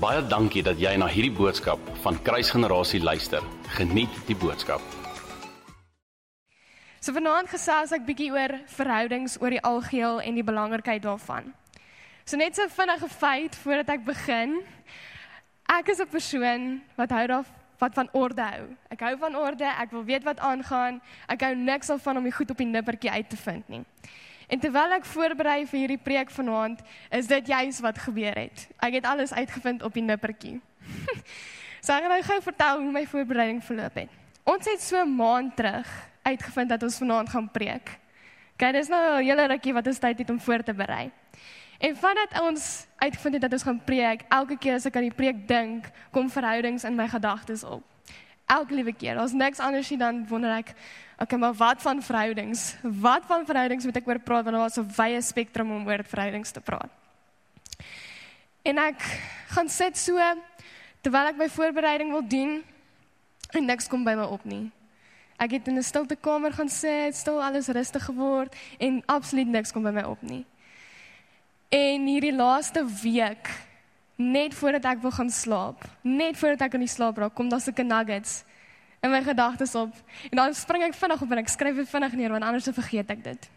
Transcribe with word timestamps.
Baie 0.00 0.22
dankie 0.24 0.62
dat 0.64 0.78
jy 0.80 0.94
na 0.96 1.04
hierdie 1.12 1.34
boodskap 1.36 1.80
van 2.00 2.16
Kruisgenerasie 2.24 3.02
luister. 3.04 3.44
Geniet 3.76 4.14
die 4.24 4.36
boodskap. 4.40 4.80
So 7.04 7.12
vanaand 7.12 7.50
gesels 7.52 7.92
ek 7.92 8.06
bietjie 8.06 8.30
oor 8.32 8.54
verhoudings 8.72 9.36
oor 9.42 9.52
die 9.52 9.60
algeheel 9.60 10.22
en 10.24 10.38
die 10.40 10.46
belangrikheid 10.46 11.04
daarvan. 11.04 11.52
So 12.24 12.40
net 12.40 12.56
so 12.56 12.64
vinnige 12.72 13.10
feit 13.12 13.58
voordat 13.60 13.92
ek 13.98 14.06
begin. 14.08 14.62
Ek 15.68 15.92
is 15.92 16.00
'n 16.00 16.08
persoon 16.08 16.80
wat 16.96 17.12
hou 17.12 17.26
daar 17.26 17.44
wat 17.78 17.92
van 17.94 18.08
orde 18.12 18.42
hou. 18.42 18.64
Ek 18.88 19.00
hou 19.00 19.16
van 19.18 19.36
orde, 19.36 19.68
ek 19.68 19.90
wil 19.90 20.04
weet 20.04 20.24
wat 20.24 20.40
aangaan. 20.40 21.02
Ek 21.28 21.40
hou 21.42 21.54
niks 21.54 21.92
daarvan 21.92 22.16
om 22.16 22.24
die 22.24 22.32
goed 22.32 22.50
op 22.50 22.56
die 22.56 22.66
nippertjie 22.66 23.10
uit 23.10 23.28
te 23.28 23.36
vind 23.36 23.68
nie. 23.68 23.84
En 24.50 24.58
terwyl 24.58 24.96
ek 24.96 25.06
voorberei 25.06 25.60
vir 25.70 25.78
hierdie 25.78 26.00
preek 26.02 26.30
vanaand, 26.34 26.80
is 27.14 27.28
dit 27.30 27.46
juis 27.52 27.78
wat 27.84 27.98
gebeur 28.02 28.34
het. 28.34 28.66
Ek 28.82 28.96
het 28.98 29.06
alles 29.06 29.32
uitgevind 29.32 29.84
op 29.86 29.94
die 29.94 30.02
nippertjie. 30.02 30.56
so 31.84 31.94
ek 31.94 32.02
gaan 32.02 32.10
nou 32.10 32.22
gou 32.26 32.38
vertel 32.42 32.82
hoe 32.82 32.90
my 32.90 33.04
voorbereiding 33.06 33.62
verloop 33.62 34.00
het. 34.02 34.16
Ons 34.50 34.66
het 34.66 34.82
so 34.82 34.98
'n 34.98 35.14
maand 35.14 35.54
terug 35.56 35.86
uitgevind 36.26 36.68
dat 36.68 36.82
ons 36.82 36.98
vanaand 36.98 37.28
gaan 37.28 37.50
preek. 37.50 37.98
Kyk, 38.58 38.72
dis 38.72 38.88
nou 38.88 39.22
'n 39.22 39.24
hele 39.24 39.46
rukkie 39.46 39.72
wat 39.72 39.86
ons 39.86 39.98
tyd 39.98 40.18
het 40.18 40.30
om 40.30 40.40
voor 40.40 40.62
te 40.62 40.74
berei. 40.74 41.10
En 41.78 41.96
vandat 41.96 42.40
ons 42.42 42.86
uitgevind 42.96 43.34
het 43.34 43.42
dat 43.42 43.52
ons 43.52 43.62
gaan 43.62 43.84
preek, 43.84 44.20
elke 44.28 44.58
keer 44.58 44.74
as 44.74 44.84
ek 44.84 44.96
aan 44.96 45.08
die 45.08 45.16
preek 45.16 45.48
dink, 45.48 45.86
kom 46.10 46.30
verhoudings 46.30 46.84
in 46.84 46.94
my 46.94 47.08
gedagtes 47.08 47.64
op. 47.64 47.82
Elke 48.50 48.74
liewe 48.74 48.92
keer, 48.92 49.14
daar's 49.14 49.34
niks 49.36 49.60
anders 49.62 49.90
nie 49.92 49.98
dan 50.00 50.24
wonder 50.28 50.56
ek, 50.56 50.72
okay, 51.22 51.38
maar 51.38 51.54
wat 51.54 51.82
van 51.82 52.02
verhoudings? 52.02 52.74
Wat 52.82 53.26
van 53.28 53.46
verhoudings 53.46 53.86
moet 53.86 54.00
ek 54.00 54.08
oor 54.10 54.18
praat 54.18 54.48
want 54.48 54.56
daar's 54.56 54.78
'n 54.78 54.90
wye 54.96 55.20
spektrum 55.22 55.70
om 55.70 55.86
oor 55.86 56.02
verhoudings 56.04 56.50
te 56.50 56.60
praat. 56.60 56.90
En 58.62 58.78
ek 58.78 59.00
gaan 59.54 59.68
sit 59.68 59.96
so 59.96 60.18
terwyl 61.00 61.30
ek 61.30 61.36
my 61.36 61.48
voorbereiding 61.48 62.10
wil 62.10 62.26
doen 62.26 62.62
en 63.56 63.64
niks 63.64 63.88
kom 63.88 64.04
by 64.04 64.14
my 64.14 64.26
op 64.28 64.44
nie. 64.44 64.70
Ek 65.40 65.50
het 65.50 65.68
in 65.68 65.78
'n 65.78 65.82
stilte 65.82 66.16
kamer 66.16 66.52
gaan 66.52 66.68
sit, 66.68 67.16
stil 67.16 67.42
alles 67.42 67.68
rustig 67.68 68.04
geword 68.04 68.54
en 68.78 69.02
absoluut 69.06 69.46
niks 69.46 69.72
kom 69.72 69.82
by 69.82 69.90
my 69.90 70.02
op 70.02 70.22
nie. 70.22 70.44
En 71.68 72.06
hierdie 72.06 72.34
laaste 72.34 72.84
week, 73.02 73.48
net 74.20 74.54
voordat 74.54 74.84
ek 74.84 75.00
wil 75.00 75.12
gaan 75.16 75.30
slaap, 75.32 75.84
net 76.04 76.36
voordat 76.36 76.66
ek 76.68 76.76
aan 76.76 76.84
die 76.84 76.92
slaap 76.92 77.18
raak, 77.18 77.34
kom 77.34 77.48
daar 77.48 77.62
sulke 77.64 77.84
nuggets 77.86 78.42
in 79.00 79.10
my 79.10 79.22
gedagtes 79.24 79.74
op. 79.80 79.94
En 80.28 80.42
dan 80.42 80.54
spring 80.54 80.84
ek 80.84 80.94
vinnig 80.94 81.22
op 81.24 81.30
en 81.32 81.40
ek 81.40 81.48
skryf 81.48 81.80
dit 81.80 81.88
vinnig 81.88 82.16
neer 82.20 82.34
want 82.36 82.44
anders 82.44 82.68
vergeet 82.68 83.10
ek 83.16 83.24
dit. 83.24 83.50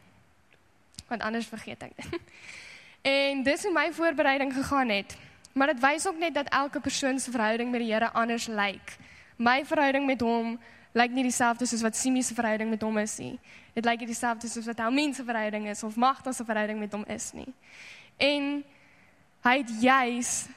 Want 1.09 1.21
anders 1.21 1.49
vergeet 1.51 1.83
ek 1.89 1.97
dit. 1.99 2.19
En 3.03 3.41
dis 3.43 3.63
hoe 3.67 3.71
my 3.75 3.89
voorbereiding 3.91 4.53
gegaan 4.55 4.87
het. 4.87 5.17
Maar 5.51 5.73
dit 5.73 5.81
wys 5.83 6.05
ook 6.07 6.17
net 6.17 6.33
dat 6.33 6.47
elke 6.55 6.79
persoon 6.79 7.19
se 7.19 7.31
verhouding 7.31 7.71
met 7.71 7.83
die 7.83 7.91
Here 7.91 8.07
anders 8.15 8.47
lyk. 8.47 8.93
My 9.35 9.65
verhouding 9.67 10.05
met 10.07 10.21
hom 10.23 10.55
lyk 10.95 11.11
nie 11.11 11.25
dieselfde 11.27 11.67
soos 11.67 11.83
wat 11.83 11.97
Simi 11.99 12.23
se 12.23 12.33
verhouding 12.33 12.69
met 12.69 12.81
hom 12.81 12.97
is 13.01 13.17
nie. 13.19 13.35
Dit 13.75 13.83
lyk 13.85 13.99
nie 13.99 14.07
dieselfde 14.07 14.47
soos 14.47 14.69
wat 14.71 14.79
Helmien 14.79 15.11
se 15.13 15.25
verhouding 15.27 15.67
is 15.67 15.83
of 15.83 15.95
Magda 15.99 16.31
se 16.31 16.45
verhouding 16.45 16.79
met 16.79 16.95
hom 16.95 17.03
is 17.11 17.31
nie. 17.35 17.49
En 18.17 18.63
hy 19.43 19.57
het 19.61 19.71
juis 19.81 20.47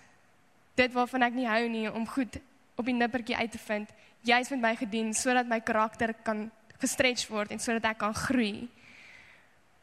dit 0.76 0.92
waarvan 0.92 1.22
ek 1.26 1.34
nie 1.34 1.48
hou 1.48 1.62
nie 1.68 1.86
om 1.90 2.06
goed 2.08 2.38
op 2.76 2.84
die 2.84 2.94
nippertjie 2.94 3.36
uit 3.36 3.50
te 3.50 3.58
vind, 3.58 3.90
juis 4.26 4.50
met 4.52 4.60
my 4.60 4.74
gedien 4.76 5.14
sodat 5.14 5.48
my 5.48 5.60
karakter 5.60 6.12
kan 6.24 6.50
gestretch 6.80 7.28
word 7.32 7.54
en 7.54 7.62
sodat 7.62 7.92
ek 7.92 8.02
kan 8.02 8.14
groei. 8.14 8.68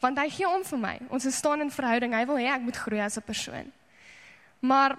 Want 0.03 0.19
hy 0.19 0.27
gee 0.29 0.49
om 0.49 0.63
vir 0.67 0.79
my. 0.79 0.97
Ons 1.15 1.27
staan 1.31 1.63
in 1.63 1.71
verhouding. 1.71 2.13
Hy 2.13 2.25
wil 2.27 2.39
hê 2.41 2.49
ek 2.51 2.65
moet 2.65 2.77
groei 2.77 2.99
as 3.01 3.17
'n 3.17 3.23
persoon. 3.23 3.71
Maar 4.59 4.97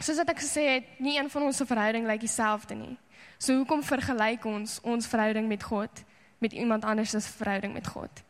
soos 0.00 0.16
wat 0.16 0.30
ek 0.30 0.40
gesê 0.40 0.64
het, 0.74 1.00
nie 1.00 1.18
een 1.18 1.30
van 1.30 1.42
ons 1.42 1.56
se 1.56 1.66
verhouding 1.66 2.06
lyk 2.06 2.20
dieselfde 2.20 2.74
nie. 2.74 2.96
So 3.38 3.54
hoekom 3.54 3.82
vergelyk 3.82 4.44
ons 4.44 4.80
ons 4.82 5.06
verhouding 5.06 5.48
met 5.48 5.62
God 5.62 6.04
met 6.38 6.52
iemand 6.52 6.84
anders 6.84 7.10
se 7.10 7.20
verhouding 7.20 7.72
met 7.72 7.86
God? 7.86 8.22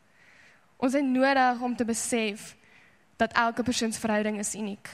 Ons 0.76 0.92
het 0.92 1.04
nodig 1.04 1.60
om 1.60 1.76
te 1.76 1.84
besef 1.84 2.56
dat 3.18 3.32
elke 3.32 3.62
persoon 3.62 3.92
se 3.92 4.00
verhouding 4.00 4.38
is 4.38 4.54
uniek. 4.54 4.88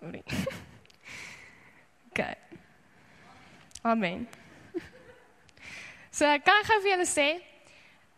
Sorry. 0.00 0.22
Okay. 2.18 2.34
Amen. 3.86 4.26
So 6.10 6.26
ek 6.26 6.42
kan 6.42 6.64
gou 6.66 6.80
vir 6.82 6.90
julle 6.96 7.04
sê, 7.06 7.26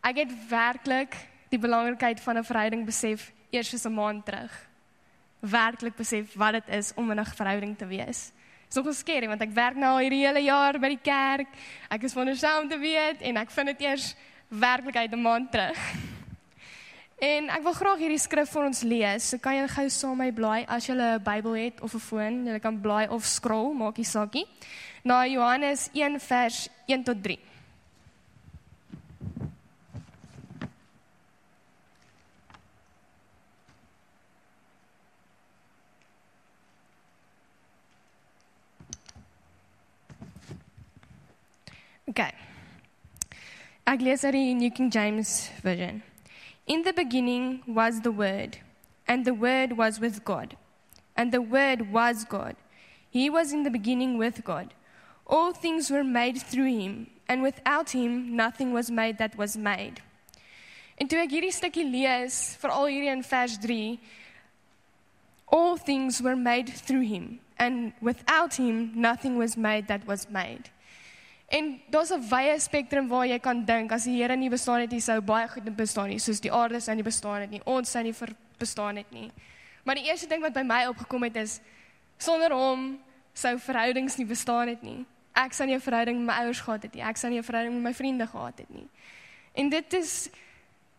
ek 0.01 0.23
het 0.23 0.31
werklik 0.49 1.13
die 1.53 1.59
belangrikheid 1.61 2.17
van 2.23 2.39
'n 2.39 2.47
verhouding 2.47 2.85
besef 2.85 3.29
eers 3.53 3.69
so 3.69 3.89
'n 3.89 3.93
maand 3.93 4.25
terug. 4.25 4.49
Werklik 5.39 5.95
besef 5.95 6.33
wat 6.33 6.53
dit 6.53 6.67
is 6.79 6.93
om 6.95 7.11
in 7.11 7.19
'n 7.19 7.25
verhouding 7.25 7.77
te 7.77 7.85
wees. 7.85 8.33
Dit 8.33 8.69
is 8.69 8.75
nogal 8.75 8.93
skerry 8.93 9.27
want 9.27 9.41
ek 9.41 9.53
werk 9.53 9.75
nou 9.75 9.91
al 9.93 10.01
hierdie 10.01 10.25
hele 10.25 10.41
jaar 10.41 10.79
by 10.79 10.87
die 10.87 11.03
kerk. 11.03 11.47
Ek 11.89 12.03
is 12.03 12.13
wondersaam 12.13 12.69
te 12.69 12.79
weet 12.79 13.21
en 13.21 13.37
ek 13.37 13.51
vind 13.51 13.67
dit 13.67 13.81
eers 13.81 14.15
werklikheid 14.51 15.11
'n 15.11 15.21
maand 15.21 15.51
terug. 15.51 15.79
En 17.21 17.49
ek 17.49 17.63
wil 17.63 17.73
graag 17.73 17.99
hierdie 18.01 18.19
skrif 18.19 18.49
vir 18.49 18.63
ons 18.65 18.81
lees. 18.81 19.29
So 19.29 19.37
kan 19.37 19.55
jy 19.55 19.67
gou 19.67 19.89
saam 19.89 20.17
met 20.17 20.25
my 20.25 20.31
blaai 20.31 20.65
as 20.67 20.87
jy 20.87 20.95
'n 20.95 21.23
Bybel 21.23 21.53
het 21.53 21.81
of 21.81 21.93
'n 21.93 21.99
foon. 21.99 22.45
Jy 22.45 22.59
kan 22.59 22.81
blaai 22.81 23.07
of 23.07 23.25
scroll, 23.25 23.73
maak 23.73 23.97
nie 23.97 24.05
saakie. 24.05 24.45
Na 25.03 25.25
Johannes 25.25 25.89
1 25.93 26.19
vers 26.19 26.69
1 26.87 27.03
tot 27.03 27.23
3. 27.23 27.39
Okay. 42.09 42.50
Uit 43.91 43.99
die 43.99 44.53
New 44.53 44.71
King 44.71 44.89
James 44.89 45.49
version. 45.61 46.01
In 46.65 46.83
the 46.83 46.93
beginning 46.93 47.61
was 47.67 47.99
the 47.99 48.11
Word, 48.11 48.57
and 49.05 49.25
the 49.25 49.33
Word 49.33 49.75
was 49.75 49.99
with 49.99 50.23
God, 50.23 50.55
and 51.17 51.33
the 51.33 51.41
Word 51.41 51.91
was 51.91 52.23
God. 52.23 52.55
He 53.09 53.29
was 53.29 53.51
in 53.51 53.63
the 53.63 53.69
beginning 53.69 54.17
with 54.17 54.45
God. 54.45 54.73
All 55.27 55.51
things 55.51 55.91
were 55.91 56.05
made 56.05 56.41
through 56.41 56.71
him, 56.71 57.07
and 57.27 57.43
without 57.43 57.89
him 57.89 58.33
nothing 58.33 58.71
was 58.71 58.89
made 58.89 59.17
that 59.17 59.35
was 59.35 59.57
made. 59.57 59.99
En 60.97 61.09
toe 61.09 61.19
ek 61.19 61.35
hierdie 61.35 61.51
stukkie 61.51 61.83
lees, 61.83 62.55
veral 62.63 62.87
hierdie 62.87 63.11
in 63.11 63.27
vers 63.27 63.57
3, 63.57 63.99
all 65.51 65.75
things 65.75 66.21
were 66.21 66.37
made 66.37 66.71
through 66.71 67.03
him, 67.03 67.41
and 67.59 67.91
without 67.99 68.55
him 68.55 68.93
nothing 68.95 69.35
was 69.35 69.57
made 69.57 69.91
that 69.91 70.07
was 70.07 70.29
made. 70.29 70.71
En 71.51 71.81
daar's 71.89 72.11
'n 72.11 72.23
wye 72.29 72.59
spektrum 72.59 73.07
waar 73.07 73.27
jy 73.27 73.39
kan 73.39 73.65
dink 73.65 73.91
as 73.91 74.03
die 74.03 74.21
Here 74.21 74.35
nie 74.35 74.49
bestaan 74.49 74.79
het 74.79 74.91
nie, 74.91 75.01
sou 75.01 75.21
baie 75.21 75.47
goed 75.47 75.75
bestaan 75.75 76.09
nie, 76.09 76.19
soos 76.19 76.39
die 76.39 76.51
aarde 76.51 76.79
sou 76.79 76.95
nie 76.95 77.03
bestaan 77.03 77.41
het 77.41 77.49
nie, 77.49 77.61
ons 77.65 77.91
sou 77.91 78.03
nie 78.03 78.15
bestaan 78.57 78.95
het 78.95 79.11
nie. 79.11 79.31
Maar 79.83 79.95
die 79.95 80.05
eerste 80.05 80.27
ding 80.27 80.41
wat 80.41 80.53
by 80.53 80.63
my 80.63 80.85
opgekom 80.87 81.23
het 81.23 81.35
is 81.35 81.59
sonder 82.17 82.53
hom 82.53 82.99
sou 83.33 83.59
verhoudings 83.59 84.15
nie 84.17 84.25
bestaan 84.25 84.67
het 84.67 84.81
nie. 84.81 85.05
Ek 85.35 85.53
sou 85.53 85.67
nie 85.67 85.75
'n 85.75 85.81
verhouding 85.81 86.25
met 86.25 86.35
my 86.35 86.43
ouers 86.43 86.59
gehad 86.59 86.83
het 86.83 86.93
nie. 86.93 87.03
Ek 87.03 87.17
sou 87.17 87.29
nie 87.29 87.39
'n 87.39 87.43
verhouding 87.43 87.75
met 87.75 87.83
my 87.83 87.93
vriende 87.93 88.27
gehad 88.27 88.57
het 88.57 88.69
nie. 88.69 88.87
En 89.53 89.69
dit 89.69 89.93
is 89.93 90.29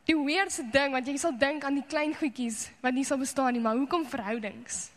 die 0.04 0.16
weirdste 0.16 0.64
ding 0.70 0.92
want 0.92 1.06
jy 1.06 1.16
sal 1.16 1.32
dink 1.38 1.64
aan 1.64 1.74
die 1.74 1.86
klein 1.88 2.14
goedjies 2.14 2.70
wat 2.80 2.94
nie 2.94 3.04
sal 3.04 3.18
bestaan 3.18 3.52
nie, 3.52 3.60
maar 3.60 3.76
hoekom 3.76 4.06
verhoudings? 4.06 4.91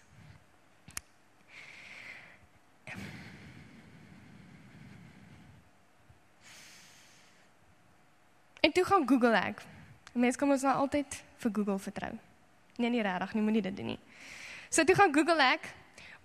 En 8.65 8.71
toe 8.71 8.83
gaan 8.85 9.07
Google 9.07 9.37
ek. 9.37 9.59
Mense 10.17 10.39
kom 10.41 10.49
ons 10.55 10.63
nou 10.65 10.73
altyd 10.73 11.15
vir 11.43 11.51
Google 11.53 11.77
vertrou. 11.79 12.15
Nee, 12.81 12.89
nie 12.89 13.03
regtig 13.05 13.35
nie, 13.35 13.43
moenie 13.45 13.61
dit 13.61 13.75
doen 13.77 13.91
nie. 13.93 13.99
So 14.73 14.83
toe 14.83 14.95
gaan 14.97 15.11
Google 15.13 15.37
ek, 15.43 15.67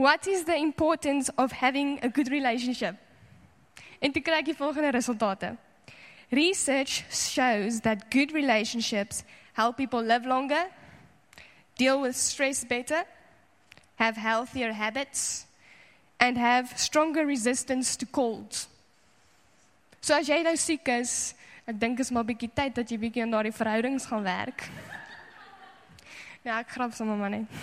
what 0.01 0.25
is 0.27 0.47
the 0.49 0.57
importance 0.57 1.29
of 1.37 1.53
having 1.61 1.99
a 2.01 2.09
good 2.09 2.31
relationship? 2.33 2.97
En 4.01 4.15
toe 4.15 4.23
kry 4.25 4.39
ek 4.41 4.49
die 4.49 4.57
volgende 4.57 4.95
resultate. 4.97 5.53
Research 6.33 7.05
shows 7.13 7.83
that 7.85 8.09
good 8.09 8.33
relationships 8.33 9.21
help 9.53 9.77
people 9.77 10.01
live 10.01 10.25
longer, 10.25 10.65
deal 11.77 12.01
with 12.01 12.17
stress 12.17 12.65
better, 12.65 13.05
have 13.97 14.17
healthier 14.17 14.73
habits 14.73 15.45
and 16.19 16.39
have 16.39 16.73
stronger 16.79 17.27
resistance 17.27 17.97
to 17.97 18.07
colds. 18.07 18.65
So 20.01 20.17
as 20.17 20.33
jy 20.33 20.41
nou 20.41 20.57
siek 20.57 20.89
is, 20.97 21.35
Ek 21.71 21.77
dink 21.79 22.01
is 22.03 22.09
maar 22.11 22.25
bietjie 22.27 22.49
tyd 22.51 22.75
dat 22.75 22.91
jy 22.91 22.97
bietjie 22.99 23.23
aan 23.23 23.31
daardie 23.31 23.55
verhoudings 23.55 24.09
gaan 24.11 24.27
werk. 24.27 24.67
Ja, 26.41 26.57
ek 26.63 26.71
grap 26.73 26.95
sommer 26.97 27.19
maar 27.21 27.31
net. 27.31 27.47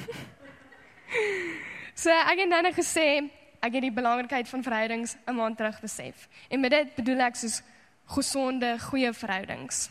So 1.98 2.14
ek 2.14 2.44
het 2.44 2.50
nou 2.52 2.60
net 2.62 2.76
gesê 2.78 3.26
ek 3.58 3.74
het 3.74 3.84
die 3.88 3.92
belangrikheid 3.92 4.48
van 4.48 4.64
verhoudings 4.64 5.16
'n 5.26 5.34
maand 5.34 5.58
terug 5.58 5.80
besef. 5.82 6.28
En 6.48 6.62
met 6.62 6.72
dit 6.72 6.96
bedoel 6.96 7.24
ek 7.26 7.36
soos 7.36 7.62
gesonde, 8.06 8.70
goeie 8.80 9.12
verhoudings. 9.14 9.90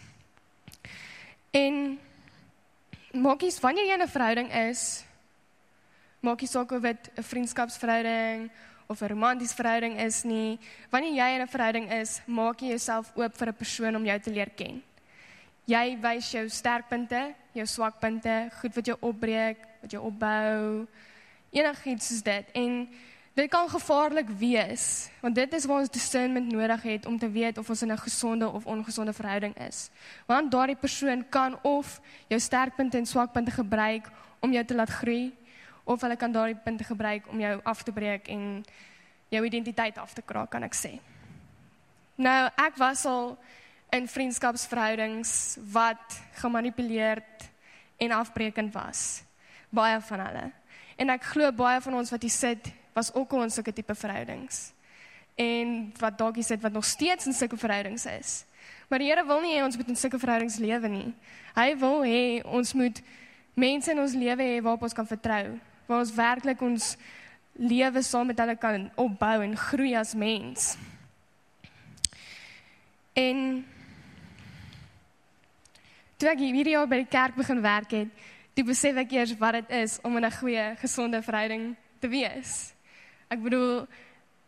En 1.50 1.98
maak 3.12 3.42
nie 3.42 3.52
wanneer 3.60 3.90
jy 3.90 3.98
in 3.98 4.06
'n 4.06 4.14
verhouding 4.16 4.52
is, 4.70 5.04
maak 6.20 6.40
nie 6.40 6.48
saak 6.48 6.70
of 6.72 6.82
dit 6.82 7.10
'n 7.18 7.22
vriendskapsverhouding 7.22 8.50
of 8.86 9.00
'n 9.00 9.08
romantiese 9.08 9.54
verhouding 9.54 10.00
is 10.00 10.22
nie. 10.22 10.58
Wanneer 10.90 11.14
jy 11.14 11.34
in 11.34 11.40
'n 11.40 11.48
verhouding 11.48 11.92
is, 11.92 12.20
maak 12.26 12.60
jy 12.60 12.68
jouself 12.68 13.12
oop 13.16 13.36
vir 13.36 13.48
'n 13.48 13.54
persoon 13.54 13.96
om 13.96 14.04
jou 14.04 14.20
te 14.20 14.30
leer 14.30 14.50
ken. 14.50 14.82
Jy 15.64 15.98
wys 16.00 16.30
jou 16.30 16.48
sterkpunte, 16.48 17.34
jou 17.52 17.66
swakpunte, 17.66 18.50
goed 18.60 18.74
wat 18.74 18.86
jou 18.86 18.96
opbreek, 19.00 19.58
wat 19.80 19.90
jou 19.90 20.02
opbou, 20.02 20.86
enigiets 21.50 22.06
soos 22.06 22.22
dit. 22.22 22.44
En 22.54 22.88
dit 23.34 23.50
kan 23.50 23.68
gevaarlik 23.68 24.28
wees, 24.38 25.10
want 25.20 25.34
dit 25.34 25.52
is 25.52 25.64
waar 25.64 25.80
ons 25.80 25.90
discernment 25.90 26.52
nodig 26.52 26.82
het 26.82 27.06
om 27.06 27.18
te 27.18 27.30
weet 27.30 27.58
of 27.58 27.68
ons 27.68 27.82
in 27.82 27.92
'n 27.92 27.98
gesonde 27.98 28.48
of 28.48 28.66
ongesonde 28.66 29.12
verhouding 29.12 29.58
is. 29.58 29.90
Want 30.26 30.50
daardie 30.50 30.76
persoon 30.76 31.28
kan 31.28 31.58
of 31.62 32.00
jou 32.28 32.40
sterkpunte 32.40 32.96
en 32.96 33.06
swakpunte 33.06 33.50
gebruik 33.50 34.10
om 34.40 34.52
jou 34.52 34.64
te 34.64 34.74
laat 34.74 34.90
groei 34.90 35.34
of 35.86 36.02
hulle 36.02 36.16
kan 36.18 36.32
daardie 36.34 36.58
punte 36.58 36.84
gebruik 36.84 37.28
om 37.30 37.40
jou 37.40 37.54
af 37.62 37.82
te 37.86 37.94
breek 37.94 38.28
en 38.34 38.64
jou 39.30 39.42
identiteit 39.46 39.98
af 39.98 40.12
te 40.14 40.22
kraak, 40.22 40.50
kan 40.50 40.66
ek 40.66 40.74
sê. 40.74 40.96
Nou, 42.18 42.48
ek 42.58 42.78
was 42.80 43.04
al 43.06 43.34
in 43.94 44.08
vriendskapsverhoudings 44.10 45.58
wat 45.72 46.18
gemanipuleerd 46.40 47.46
en 48.02 48.16
afbreekend 48.18 48.74
was. 48.74 49.22
Baie 49.70 50.00
van 50.00 50.24
hulle. 50.26 50.46
En 50.96 51.12
ek 51.12 51.28
glo 51.34 51.52
baie 51.54 51.80
van 51.84 51.98
ons 52.00 52.10
wat 52.10 52.24
hier 52.24 52.34
sit, 52.34 52.72
was 52.96 53.12
ook 53.14 53.36
al 53.36 53.46
in 53.46 53.52
sulke 53.52 53.74
tipe 53.76 53.94
verhoudings. 53.94 54.72
En 55.36 55.92
wat 56.00 56.18
dalk 56.18 56.40
is 56.40 56.50
dit 56.50 56.62
wat 56.64 56.72
nog 56.72 56.84
steeds 56.88 57.28
in 57.28 57.36
sulke 57.36 57.58
verhoudings 57.60 58.06
is. 58.08 58.44
Maar 58.88 59.02
die 59.02 59.10
Here 59.10 59.26
wil 59.26 59.42
nie 59.44 59.54
hê 59.58 59.62
ons 59.62 59.76
moet 59.76 59.88
in 59.92 59.98
sulke 59.98 60.18
verhoudings 60.18 60.58
lewe 60.62 60.88
nie. 60.88 61.08
Hy 61.54 61.70
wil 61.78 62.02
hê 62.08 62.20
ons 62.44 62.72
moet 62.74 63.02
mense 63.54 63.90
in 63.92 64.00
ons 64.00 64.14
lewe 64.16 64.42
hê 64.42 64.60
waarop 64.62 64.86
ons 64.88 64.96
kan 64.96 65.08
vertrou, 65.08 65.56
waar 65.86 66.02
ons 66.02 66.14
werklik 66.14 66.62
ons 66.62 66.96
lewe 67.56 68.02
saam 68.02 68.26
met 68.26 68.38
hulle 68.38 68.56
kan 68.60 68.90
opbou 69.00 69.42
en 69.42 69.56
groei 69.56 69.94
as 69.96 70.14
mens. 70.14 70.74
En 73.16 73.64
toe 76.16 76.28
ek 76.28 76.42
hierdie 76.44 76.76
jaar 76.76 76.88
by 76.88 77.00
die 77.00 77.12
kerk 77.12 77.36
begin 77.36 77.62
werk 77.64 77.94
het, 77.96 78.12
toe 78.56 78.64
besef 78.64 78.96
ek 79.00 79.12
eers 79.16 79.34
wat 79.40 79.60
dit 79.60 79.72
is 79.82 79.98
om 80.02 80.16
in 80.16 80.24
'n 80.24 80.38
goeie, 80.40 80.76
gesonde 80.80 81.22
verhouding 81.22 81.76
te 82.00 82.08
wees. 82.08 82.72
Ek 83.28 83.42
bedoel, 83.42 83.86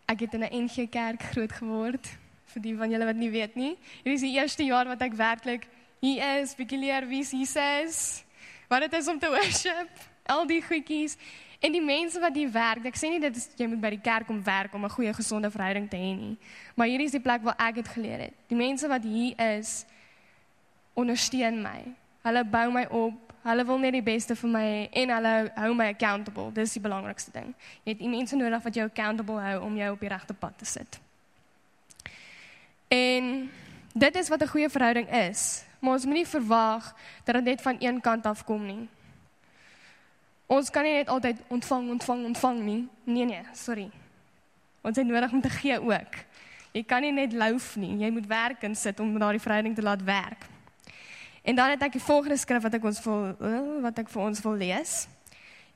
ek 0.09 0.21
het 0.21 0.35
in 0.35 0.45
'n 0.45 0.65
NG 0.65 0.89
Kerk 0.89 1.23
groot 1.23 1.53
geword. 1.53 2.07
Vir 2.47 2.63
die 2.63 2.77
van 2.77 2.91
julle 2.91 3.05
wat 3.05 3.17
nie 3.17 3.31
weet 3.31 3.55
nie, 3.55 3.77
hierdie 4.03 4.15
is 4.15 4.21
die 4.21 4.39
eerste 4.39 4.65
jaar 4.65 4.87
wat 4.87 5.03
ek 5.03 5.13
werklik 5.13 5.67
hier 6.01 6.41
is, 6.41 6.55
bietjie 6.55 6.79
leer 6.79 7.07
wie 7.07 7.25
Jesus, 7.25 8.25
wat 8.69 8.81
dit 8.81 8.93
is 8.93 9.09
om 9.09 9.19
te 9.19 9.29
worship, 9.29 9.91
al 10.29 10.47
die 10.47 10.63
goedjies 10.63 11.17
en 11.59 11.75
die 11.75 11.83
mense 11.83 12.21
wat 12.21 12.35
hier 12.39 12.51
werk. 12.53 12.87
Ek 12.87 12.97
sê 12.97 13.11
nie 13.11 13.21
dit 13.23 13.37
is 13.37 13.49
jy 13.59 13.67
moet 13.67 13.81
by 13.83 13.91
die 13.97 14.03
kerk 14.03 14.31
om 14.31 14.43
werk 14.45 14.75
om 14.75 14.85
'n 14.85 14.97
goeie 14.97 15.15
gesonde 15.15 15.51
verhouding 15.51 15.89
te 15.91 15.97
hê 15.97 16.15
nie, 16.15 16.37
maar 16.75 16.87
hierdie 16.87 17.07
is 17.07 17.17
die 17.17 17.25
plek 17.25 17.43
waar 17.43 17.59
ek 17.59 17.75
dit 17.75 17.89
geleer 17.89 18.21
het. 18.29 18.35
Die 18.49 18.57
mense 18.57 18.89
wat 18.89 19.03
hier 19.03 19.35
is 19.59 19.85
ondersteun 20.95 21.63
my. 21.63 21.85
Hulle 22.23 22.45
bou 22.45 22.71
my 22.73 22.85
op. 22.91 23.35
Hulle 23.43 23.65
wil 23.65 23.79
net 23.79 23.93
die 23.93 24.03
beste 24.03 24.37
vir 24.37 24.51
my 24.51 24.89
en 24.93 25.11
hulle 25.15 25.53
hou 25.55 25.75
my 25.75 25.87
accountable. 25.95 26.53
Dis 26.53 26.73
die 26.73 26.83
belangrikste 26.83 27.31
ding. 27.33 27.55
Jy 27.85 27.95
het 27.95 28.11
mense 28.11 28.37
nodig 28.37 28.63
wat 28.63 28.75
jou 28.75 28.87
accountable 28.87 29.41
hou 29.41 29.63
om 29.63 29.77
jou 29.77 29.93
op 29.93 30.01
die 30.01 30.09
regte 30.09 30.35
pad 30.35 30.59
te 30.59 30.65
sit. 30.65 31.01
En 32.89 33.51
dit 33.93 34.17
is 34.17 34.29
wat 34.29 34.43
'n 34.43 34.53
goeie 34.53 34.69
verhouding 34.69 35.09
is. 35.11 35.65
Maar 35.79 35.93
ons 35.93 36.05
moenie 36.05 36.27
verwag 36.27 36.95
dat 37.25 37.35
dit 37.35 37.45
net 37.45 37.63
van 37.63 37.77
een 37.79 38.01
kant 38.01 38.27
af 38.27 38.45
kom 38.45 38.67
nie. 38.67 38.89
Ons 40.49 40.71
kan 40.73 40.87
nie 40.87 40.95
net 40.97 41.11
altyd 41.13 41.41
ontvang, 41.53 41.91
ontvang, 41.93 42.25
ontvang 42.31 42.61
nie. 42.65 42.83
Nee 43.05 43.25
nee, 43.29 43.43
sorry. 43.53 43.91
Ons 44.81 44.97
het 44.97 45.07
nodig 45.07 45.33
om 45.33 45.43
te 45.45 45.51
gee 45.53 45.77
ook. 45.77 46.15
Jy 46.73 46.85
kan 46.89 47.05
nie 47.05 47.13
net 47.13 47.35
louf 47.37 47.75
nie. 47.77 47.99
Jy 48.01 48.09
moet 48.17 48.27
werk 48.31 48.65
en 48.65 48.77
sit 48.77 49.01
om 49.01 49.13
daardie 49.21 49.43
verhouding 49.45 49.77
te 49.77 49.85
laat 49.85 50.05
werk. 50.09 50.47
En 51.43 51.57
dan 51.57 51.75
het 51.75 51.85
ek 51.85 51.99
die 51.99 52.05
volgende 52.05 52.37
skrif 52.41 52.65
wat 52.65 52.79
ek 52.81 52.89
ons 52.89 53.03
wil 53.05 53.29
eh, 53.37 53.61
wat 53.85 54.01
ek 54.01 54.09
vir 54.13 54.25
ons 54.25 54.43
wil 54.45 54.57
lees. 54.61 54.97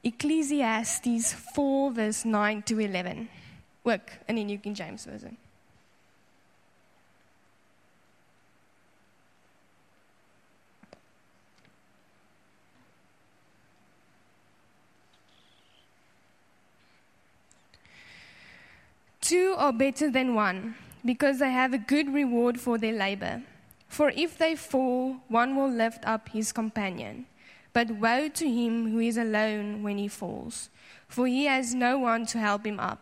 Ecclesiastes 0.00 1.34
4 1.52 1.94
vers 2.00 2.24
9 2.24 2.64
to 2.72 2.80
11. 2.80 3.24
Ook 3.82 4.18
in 4.26 4.40
die 4.40 4.48
New 4.48 4.60
King 4.60 4.76
James 4.76 5.04
version. 5.04 5.36
Two 19.32 19.54
are 19.56 19.72
better 19.72 20.10
than 20.10 20.34
one 20.34 20.74
because 21.02 21.38
they 21.38 21.50
have 21.50 21.72
a 21.72 21.78
good 21.78 22.12
reward 22.12 22.60
for 22.60 22.76
their 22.76 22.92
labor. 22.92 23.40
For 23.88 24.10
if 24.10 24.36
they 24.36 24.54
fall, 24.54 25.16
one 25.28 25.56
will 25.56 25.70
lift 25.70 26.04
up 26.04 26.28
his 26.28 26.52
companion. 26.52 27.24
But 27.72 27.92
woe 27.92 28.28
to 28.28 28.46
him 28.46 28.92
who 28.92 28.98
is 28.98 29.16
alone 29.16 29.82
when 29.82 29.96
he 29.96 30.06
falls, 30.06 30.68
for 31.08 31.26
he 31.26 31.46
has 31.46 31.74
no 31.74 31.96
one 31.96 32.26
to 32.26 32.38
help 32.38 32.66
him 32.66 32.78
up. 32.78 33.00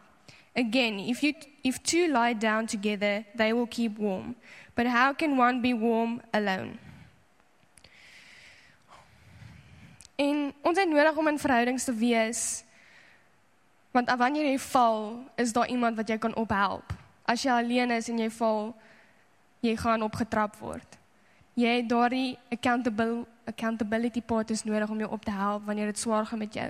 Again, 0.55 1.00
if, 1.00 1.25
you, 1.25 1.35
if 1.65 1.82
two 1.82 2.06
lie 2.06 2.35
down 2.35 2.69
together, 2.69 3.25
they 3.35 3.53
will 3.53 3.67
keep 3.67 3.99
warm. 3.99 4.37
But 4.77 4.87
how 4.87 5.12
can 5.12 5.37
one 5.37 5.61
be 5.61 5.75
warm 5.75 6.23
alone? 6.32 6.79
En 10.15 10.53
ons 10.62 10.79
het 10.79 10.88
nodig 10.88 11.17
om 11.17 11.27
in 11.27 11.43
verhoudings 11.43 11.85
te 11.85 11.93
wees 11.93 12.62
Want 13.91 14.11
wanneer 14.17 14.47
jy 14.47 14.59
val, 14.59 15.19
is 15.37 15.53
daar 15.53 15.69
iemand 15.69 15.97
wat 15.97 16.09
jou 16.09 16.19
kan 16.19 16.35
ophelp. 16.35 16.93
As 17.27 17.43
jy 17.43 17.51
alleen 17.51 17.91
is 17.91 18.09
en 18.09 18.19
jy 18.19 18.31
val, 18.31 18.75
jy 19.61 19.77
gaan 19.77 20.03
opgetrap 20.03 20.57
word. 20.63 20.99
Jy 21.59 21.81
het 21.81 21.89
daardie 21.91 22.39
accountable 22.55 23.27
accountability 23.51 24.23
partners 24.23 24.63
nodig 24.65 24.91
om 24.91 24.99
jou 24.99 25.11
op 25.11 25.25
te 25.25 25.35
help 25.35 25.67
wanneer 25.67 25.91
dit 25.91 25.99
swaar 25.99 26.27
gaan 26.27 26.39
met 26.39 26.55
jou. 26.55 26.69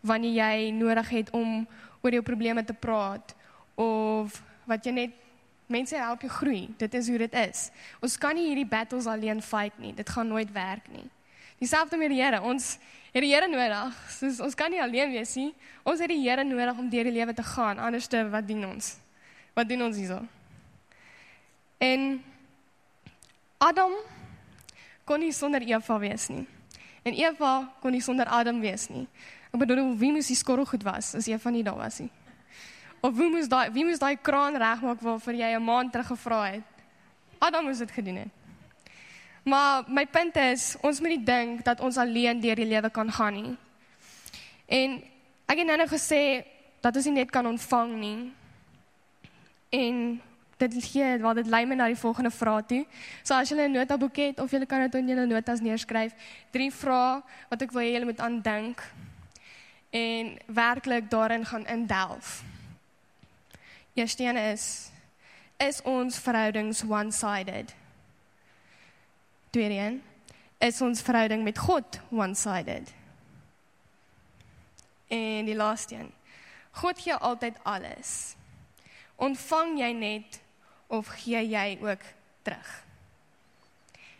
Wanneer 0.00 0.32
jy 0.32 0.70
nodig 0.76 1.08
het 1.08 1.30
om 1.30 1.66
oor 2.02 2.12
jou 2.12 2.22
probleme 2.22 2.64
te 2.64 2.74
praat 2.76 3.34
of 3.74 4.42
wat 4.68 4.84
jy 4.84 4.92
net 4.92 5.16
mense 5.72 5.96
help 5.96 6.20
jou 6.20 6.30
groei. 6.30 6.68
Dit 6.76 6.94
is 6.94 7.08
hoe 7.08 7.18
dit 7.18 7.34
is. 7.48 7.70
Ons 8.04 8.18
kan 8.20 8.36
nie 8.36 8.50
hierdie 8.50 8.68
battles 8.68 9.08
alleen 9.08 9.42
fight 9.42 9.78
nie. 9.80 9.94
Dit 9.96 10.10
gaan 10.10 10.28
nooit 10.28 10.52
werk 10.52 10.90
nie. 10.92 11.08
Dieselfde 11.62 11.96
met 11.96 12.10
die 12.10 12.18
Here. 12.18 12.40
Ons 12.42 12.74
het 13.12 13.22
die 13.22 13.30
Here 13.30 13.46
nodig. 13.46 13.98
Soos 14.10 14.40
ons 14.42 14.56
kan 14.58 14.72
nie 14.72 14.80
alleen 14.82 15.12
wees 15.14 15.36
nie. 15.38 15.52
Ons 15.86 16.00
het 16.02 16.10
die 16.10 16.18
Here 16.24 16.42
nodig 16.42 16.78
om 16.78 16.88
deur 16.90 17.06
die 17.06 17.14
lewe 17.14 17.34
te 17.38 17.44
gaan. 17.46 17.78
Anderste 17.78 18.24
wat 18.32 18.48
dien 18.48 18.64
ons? 18.66 18.96
Wat 19.54 19.68
doen 19.70 19.84
ons 19.86 20.00
hierso? 20.00 20.18
En 21.78 22.18
Adam 23.62 23.94
kon 25.06 25.22
nie 25.22 25.30
sonder 25.34 25.62
Eva 25.62 26.00
wees 26.02 26.26
nie. 26.32 26.42
En 27.06 27.14
Eva 27.14 27.52
kon 27.82 27.94
nie 27.94 28.02
sonder 28.02 28.26
Adam 28.26 28.58
wees 28.62 28.88
nie. 28.90 29.06
Ek 29.52 29.60
bedoel, 29.62 29.84
wie 30.00 30.10
moes 30.14 30.32
die 30.32 30.38
skorrelgoed 30.38 30.82
was 30.86 31.14
as 31.18 31.30
Eva 31.30 31.54
nie 31.54 31.62
daar 31.62 31.78
was 31.78 32.00
nie? 32.02 32.10
Of 33.02 33.14
wie 33.18 33.30
moes 33.30 33.50
daai 33.50 33.68
wie 33.74 33.86
moes 33.86 34.02
daai 34.02 34.16
kraan 34.18 34.58
regmaak 34.58 35.02
waarvoor 35.02 35.34
jy 35.34 35.54
'n 35.54 35.62
maand 35.62 35.92
terug 35.92 36.10
gevra 36.10 36.42
het? 36.58 36.66
Adam 37.38 37.64
moes 37.64 37.78
dit 37.78 37.90
gedoen 37.90 38.16
het. 38.26 38.41
Maar 39.42 39.84
my 39.88 40.06
punt 40.06 40.36
is, 40.36 40.76
ons 40.80 41.00
moet 41.00 41.16
nie 41.16 41.24
dink 41.24 41.64
dat 41.64 41.80
ons 41.80 41.96
alleen 41.98 42.40
deur 42.40 42.54
die 42.54 42.68
lewe 42.68 42.90
kan 42.90 43.10
gaan 43.12 43.34
nie. 43.34 43.54
En 44.66 45.00
ek 45.50 45.58
het 45.58 45.66
nou 45.66 45.88
gesê 45.90 46.44
dat 46.80 46.96
ons 46.96 47.08
nie 47.10 47.18
net 47.20 47.30
kan 47.30 47.46
ontvang 47.46 47.96
nie. 47.98 48.20
En 49.70 50.20
dit 50.62 50.84
gee 50.84 51.18
wat 51.18 51.40
dit 51.40 51.50
lei 51.50 51.64
my 51.66 51.74
na 51.74 51.88
die 51.90 51.98
volgende 51.98 52.30
vraag 52.30 52.66
toe. 52.70 52.84
So 53.22 53.34
as 53.34 53.50
jy 53.50 53.56
'n 53.56 53.72
notaboek 53.72 54.16
het 54.16 54.40
of 54.40 54.50
jy 54.50 54.66
kan 54.66 54.80
dit 54.82 54.94
in 54.94 55.08
jou 55.08 55.26
notas 55.26 55.60
neerskryf, 55.60 56.12
drie 56.50 56.70
vrae 56.70 57.22
wat 57.50 57.62
ek 57.62 57.72
wil 57.72 57.82
hê 57.82 57.92
jy 57.92 58.04
moet 58.04 58.20
aandink 58.20 58.82
en 59.90 60.38
werklik 60.46 61.10
daarin 61.10 61.44
gaan 61.44 61.66
indelf. 61.66 62.42
Eerste 63.94 64.24
een 64.24 64.36
is 64.36 64.90
is 65.58 65.82
ons 65.82 66.18
verhoudings 66.18 66.82
one-sided? 66.82 67.81
Tweede 69.52 69.74
een, 69.74 70.02
is 70.58 70.80
ons 70.80 71.02
verhouding 71.04 71.42
met 71.44 71.58
God 71.58 72.00
one-sided? 72.08 72.92
En 75.12 75.44
die 75.44 75.56
laaste 75.56 75.94
een, 75.94 76.12
God 76.80 76.98
gee 76.98 77.14
altyd 77.14 77.58
alles. 77.62 78.32
Ontvang 79.20 79.74
jy 79.76 79.90
net 79.92 80.38
of 80.88 81.10
gee 81.20 81.42
jy 81.50 81.76
ook 81.82 82.06
terug? 82.42 82.70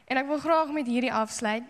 En 0.05 0.21
ek 0.21 0.29
wil 0.29 0.43
graag 0.43 0.75
met 0.77 0.87
hierdie 0.87 1.13
afsluit. 1.17 1.65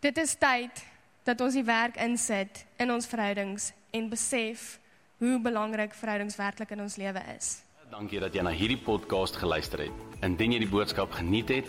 Dit 0.00 0.16
is 0.16 0.32
tyd 0.40 0.80
dat 1.28 1.44
ons 1.44 1.58
die 1.60 1.66
werk 1.68 1.98
insit 2.00 2.64
in 2.80 2.88
ons 2.94 3.08
verhoudings 3.10 3.74
en 3.92 4.08
besef 4.08 4.78
hoe 5.20 5.36
belangrik 5.44 5.92
verhoudings 5.92 6.40
werklik 6.40 6.72
in 6.72 6.80
ons 6.86 6.96
lewe 6.96 7.20
is. 7.34 7.58
Dankie 7.92 8.20
dat 8.24 8.32
jy 8.32 8.46
na 8.48 8.54
hierdie 8.56 8.80
podcast 8.80 9.36
geluister 9.36 9.84
het. 9.84 10.08
Indien 10.24 10.56
jy 10.56 10.62
die 10.64 10.72
boodskap 10.72 11.12
geniet 11.20 11.52
het, 11.52 11.68